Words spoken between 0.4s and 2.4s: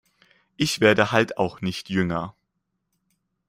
Ich werde halt auch nicht jünger.